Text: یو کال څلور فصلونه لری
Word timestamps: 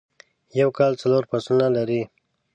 یو 0.59 0.69
کال 0.77 0.93
څلور 1.01 1.23
فصلونه 1.29 1.67
لری 1.75 2.01